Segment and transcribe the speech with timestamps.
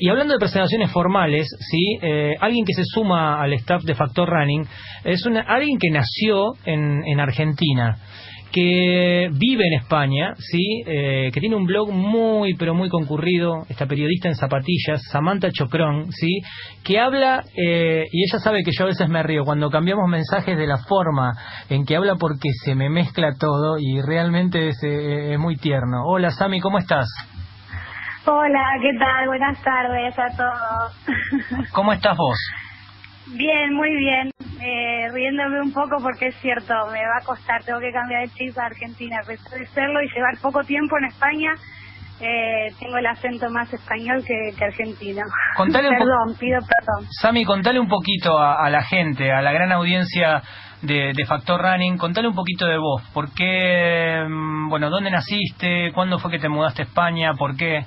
[0.00, 4.28] Y hablando de presentaciones formales, sí, eh, alguien que se suma al staff de Factor
[4.28, 4.64] Running
[5.02, 7.98] es una, alguien que nació en, en Argentina,
[8.52, 13.86] que vive en España, sí, eh, que tiene un blog muy pero muy concurrido, esta
[13.86, 16.42] periodista en zapatillas, Samantha Chocrón, sí,
[16.84, 20.56] que habla eh, y ella sabe que yo a veces me río cuando cambiamos mensajes
[20.56, 21.32] de la forma
[21.70, 26.04] en que habla porque se me mezcla todo y realmente es, eh, es muy tierno.
[26.06, 27.08] Hola Sami, ¿cómo estás?
[28.30, 29.26] Hola, ¿qué tal?
[29.26, 31.70] Buenas tardes a todos.
[31.72, 32.36] ¿Cómo estás vos?
[33.28, 34.30] Bien, muy bien.
[34.60, 38.34] Eh, riéndome un poco porque es cierto, me va a costar, tengo que cambiar de
[38.34, 41.54] chip a Argentina, a pesar de serlo y llevar poco tiempo en España,
[42.20, 45.22] eh, tengo el acento más español que, que argentino.
[45.56, 47.08] Contale perdón, pido perdón.
[47.10, 50.42] Sami, contale un poquito a, a la gente, a la gran audiencia
[50.82, 53.02] de, de Factor Running, contale un poquito de vos.
[53.14, 55.92] ¿Por qué, mm, bueno, dónde naciste?
[55.94, 57.32] ¿Cuándo fue que te mudaste a España?
[57.32, 57.86] ¿Por qué?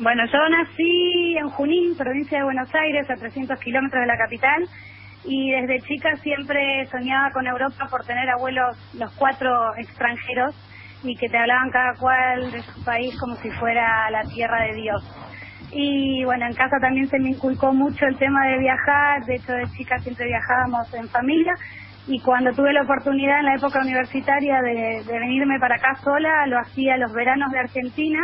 [0.00, 4.64] Bueno, yo nací en Junín, provincia de Buenos Aires, a 300 kilómetros de la capital,
[5.24, 10.54] y desde chica siempre soñaba con Europa por tener abuelos, los cuatro extranjeros,
[11.02, 14.74] y que te hablaban cada cual de su país como si fuera la tierra de
[14.74, 15.02] Dios.
[15.72, 19.52] Y bueno, en casa también se me inculcó mucho el tema de viajar, de hecho
[19.52, 21.54] de chica siempre viajábamos en familia,
[22.06, 26.46] y cuando tuve la oportunidad en la época universitaria de, de venirme para acá sola,
[26.46, 28.20] lo hacía los veranos de Argentina,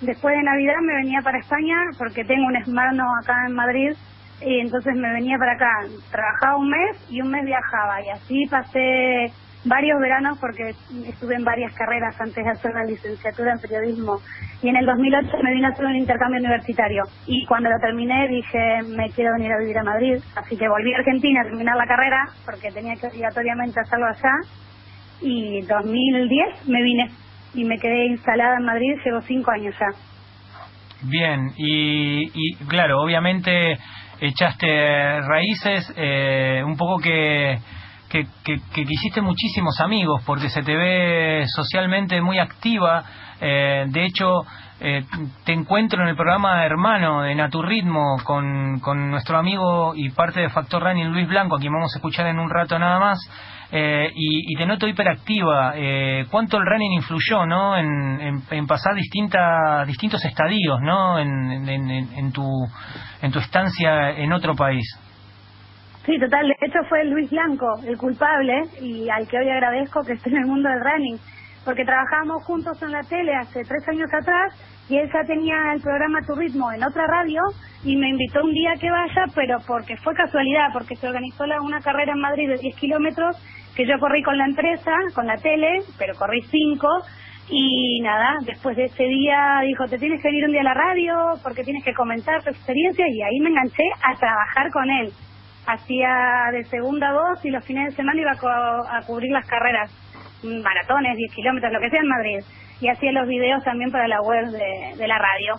[0.00, 3.92] Después de Navidad me venía para España porque tengo un hermano acá en Madrid
[4.40, 5.70] y entonces me venía para acá.
[6.10, 9.30] Trabajaba un mes y un mes viajaba y así pasé
[9.66, 14.20] varios veranos porque estuve en varias carreras antes de hacer la licenciatura en periodismo.
[14.62, 17.04] Y en el 2008 me vine a hacer un intercambio universitario.
[17.26, 20.94] Y cuando lo terminé dije me quiero venir a vivir a Madrid así que volví
[20.94, 24.32] a Argentina a terminar la carrera porque tenía que obligatoriamente hacerlo allá.
[25.20, 27.10] Y 2010 me vine
[27.54, 29.86] y me quedé instalada en Madrid, llevo cinco años ya.
[31.02, 33.78] Bien, y, y claro, obviamente
[34.20, 37.58] echaste raíces, eh, un poco que,
[38.10, 43.02] que, que, que hiciste muchísimos amigos, porque se te ve socialmente muy activa.
[43.40, 44.42] Eh, de hecho,
[44.80, 45.02] eh,
[45.44, 50.50] te encuentro en el programa Hermano de Naturritmo con, con nuestro amigo y parte de
[50.50, 53.18] Factor Running, Luis Blanco, a quien vamos a escuchar en un rato nada más.
[53.72, 55.74] Eh, y, te noto hiperactiva.
[55.76, 62.32] Eh, ¿Cuánto el running influyó, no, en, en, pasar distinta, distintos estadios, no, en, en
[62.32, 62.44] tu
[63.22, 64.84] en tu estancia en otro país?
[66.04, 66.48] Sí, total.
[66.48, 70.38] De hecho fue Luis Blanco el culpable y al que hoy agradezco que esté en
[70.38, 71.18] el mundo del running,
[71.64, 74.54] porque trabajábamos juntos en la tele hace tres años atrás
[74.88, 77.42] y él ya tenía el programa Tu Ritmo en otra radio
[77.84, 81.60] y me invitó un día que vaya, pero porque fue casualidad, porque se organizó la-
[81.60, 83.36] una carrera en Madrid de 10 kilómetros
[83.76, 86.88] que yo corrí con la empresa, con la tele, pero corrí cinco
[87.48, 90.74] y nada, después de ese día dijo, te tienes que venir un día a la
[90.74, 95.10] radio porque tienes que comentar tu experiencia y ahí me enganché a trabajar con él.
[95.66, 99.46] Hacía de segunda voz y los fines de semana iba a, co- a cubrir las
[99.46, 99.90] carreras,
[100.42, 102.38] maratones, 10 kilómetros, lo que sea en Madrid.
[102.80, 105.56] Y hacía los videos también para la web de, de la radio.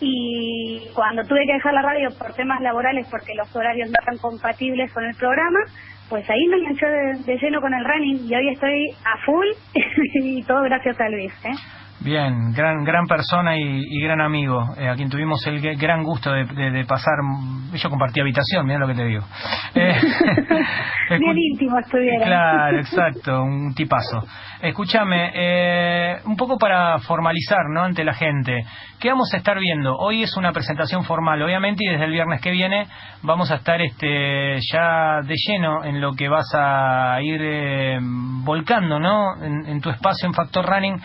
[0.00, 4.18] Y cuando tuve que dejar la radio por temas laborales, porque los horarios no eran
[4.18, 5.60] compatibles con el programa,
[6.08, 9.46] pues ahí me enganché de, de lleno con el running y hoy estoy a full
[10.14, 11.32] y todo gracias a Luis.
[11.44, 11.54] ¿eh?
[12.04, 16.30] Bien, gran gran persona y, y gran amigo, eh, a quien tuvimos el gran gusto
[16.32, 17.14] de, de- de pasar.
[17.22, 19.22] mm, Yo compartí habitación, mira lo que te digo.
[21.10, 22.26] Eh, Bien íntimo estuvieron.
[22.26, 24.24] Claro, exacto, un tipazo.
[24.62, 27.82] Escúchame, eh, un poco para formalizar, ¿no?
[27.82, 28.64] Ante la gente,
[28.98, 29.94] ¿qué vamos a estar viendo?
[29.98, 32.86] Hoy es una presentación formal, obviamente, y desde el viernes que viene
[33.22, 38.98] vamos a estar este ya de lleno en lo que vas a ir eh, volcando,
[38.98, 39.42] ¿no?
[39.44, 40.96] En, en tu espacio en Factor Running.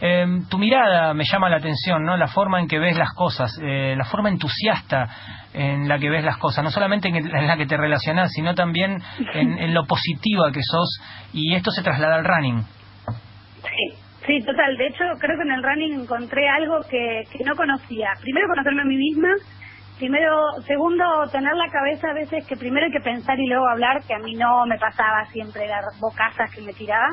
[0.00, 2.16] Eh, tu mirada me llama la atención, ¿no?
[2.16, 5.08] La forma en que ves las cosas, eh, la forma entusiasta
[5.54, 9.00] en la que ves las cosas, no solamente en la que te relacionas, sino también
[9.32, 11.00] en, en lo positiva que sos,
[11.32, 12.62] y esto se traslada al running.
[13.62, 14.76] Sí, sí, total.
[14.76, 18.10] De hecho, creo que en el running encontré algo que, que no conocía.
[18.20, 19.28] Primero, conocerme a mí misma.
[19.98, 20.36] Primero,
[20.66, 24.12] segundo, tener la cabeza a veces que primero hay que pensar y luego hablar, que
[24.12, 27.08] a mí no me pasaba siempre, las bocazas que me tiraba.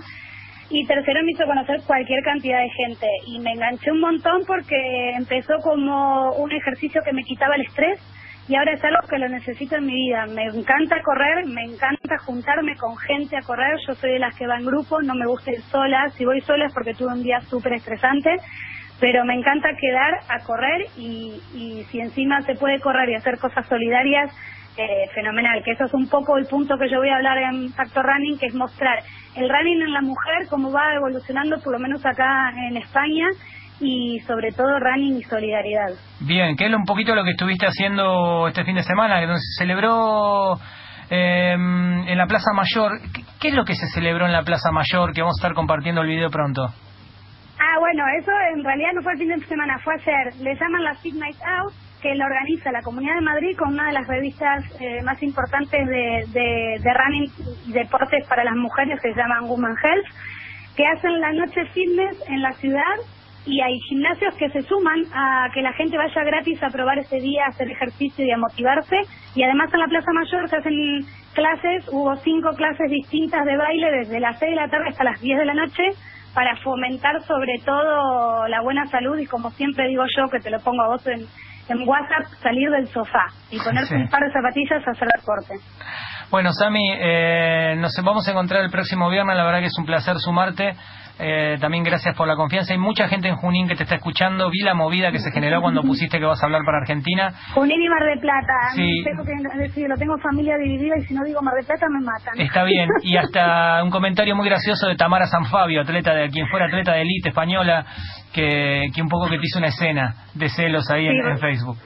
[0.69, 3.07] Y tercero, me hizo conocer cualquier cantidad de gente.
[3.27, 7.99] Y me enganché un montón porque empezó como un ejercicio que me quitaba el estrés
[8.47, 10.25] y ahora es algo que lo necesito en mi vida.
[10.25, 13.77] Me encanta correr, me encanta juntarme con gente a correr.
[13.87, 16.09] Yo soy de las que va en grupo, no me gusta ir sola.
[16.09, 18.35] Si voy sola es porque tuve un día súper estresante,
[18.99, 23.37] pero me encanta quedar a correr y, y si encima se puede correr y hacer
[23.37, 24.29] cosas solidarias,
[24.77, 25.61] eh, fenomenal.
[25.63, 28.39] Que eso es un poco el punto que yo voy a hablar en Factor Running,
[28.39, 28.99] que es mostrar
[29.35, 33.27] el running en la mujer, cómo va evolucionando, por lo menos acá en España,
[33.79, 35.89] y sobre todo running y solidaridad.
[36.19, 39.19] Bien, ¿qué es un poquito lo que estuviste haciendo este fin de semana?
[39.19, 40.57] Que se celebró
[41.09, 42.91] eh, en la Plaza Mayor.
[43.39, 45.13] ¿Qué, es lo que se celebró en la Plaza Mayor?
[45.13, 46.73] Que vamos a estar compartiendo el video pronto.
[47.93, 50.33] Bueno, eso en realidad no fue el fin de semana, fue ayer.
[50.41, 53.85] Le llaman la Fit Night Out, que lo organiza la Comunidad de Madrid con una
[53.85, 57.29] de las revistas eh, más importantes de, de, de running
[57.67, 60.07] y deportes para las mujeres que se llaman Woman Health,
[60.75, 62.95] que hacen la noche fitness en la ciudad
[63.45, 67.17] y hay gimnasios que se suman a que la gente vaya gratis a probar ese
[67.17, 69.01] día, a hacer ejercicio y a motivarse.
[69.35, 71.05] Y además en la Plaza Mayor se hacen
[71.35, 75.21] clases, hubo cinco clases distintas de baile desde las 6 de la tarde hasta las
[75.21, 75.83] 10 de la noche
[76.33, 80.59] para fomentar sobre todo la buena salud y como siempre digo yo, que te lo
[80.59, 81.25] pongo a vos en,
[81.69, 85.53] en WhatsApp, salir del sofá y ponerse un par de zapatillas a hacer deporte.
[86.31, 89.85] Bueno, Sami, eh, nos vamos a encontrar el próximo viernes, la verdad que es un
[89.85, 90.75] placer sumarte.
[91.19, 92.73] Eh, también gracias por la confianza.
[92.73, 94.49] Hay mucha gente en Junín que te está escuchando.
[94.49, 97.33] Vi la movida que se generó cuando pusiste que vas a hablar para Argentina.
[97.53, 98.53] Junín y Mar de Plata.
[98.75, 99.03] Sí.
[99.03, 102.03] Tengo que decir, lo tengo familia dividida y si no digo Mar de Plata me
[102.03, 102.39] matan.
[102.39, 102.89] Está bien.
[103.03, 107.01] Y hasta un comentario muy gracioso de Tamara Sanfabio, atleta de quien fuera atleta de
[107.01, 107.85] élite española,
[108.31, 111.77] que, que un poco que te hizo una escena de celos ahí en Facebook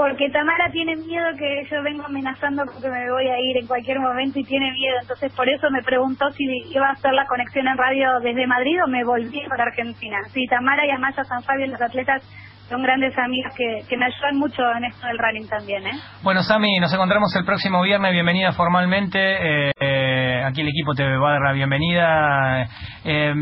[0.00, 4.00] porque Tamara tiene miedo que yo venga amenazando porque me voy a ir en cualquier
[4.00, 4.96] momento y tiene miedo.
[5.02, 8.82] Entonces, por eso me preguntó si iba a hacer la conexión en radio desde Madrid
[8.82, 10.16] o me volví para Argentina.
[10.32, 12.22] Sí, Tamara y Amaya San Fabio, los atletas,
[12.70, 15.86] son grandes amigas que, que me ayudan mucho en esto del running también.
[15.86, 15.92] ¿eh?
[16.22, 18.12] Bueno, Sami, nos encontramos el próximo viernes.
[18.12, 19.18] Bienvenida formalmente.
[19.18, 22.62] Eh, eh, aquí el equipo te va a dar la bienvenida.
[23.04, 23.34] Eh,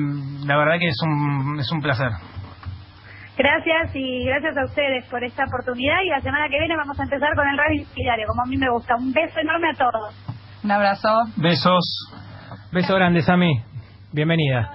[0.45, 2.11] la verdad que es un, es un placer.
[3.39, 7.05] Gracias y gracias a ustedes por esta oportunidad y la semana que viene vamos a
[7.05, 8.97] empezar con el radio diario, como a mí me gusta.
[8.97, 10.13] Un beso enorme a todos.
[10.65, 11.09] Un abrazo.
[11.37, 12.11] Besos.
[12.73, 13.63] Beso grande, Sami.
[14.13, 14.73] Bienvenida.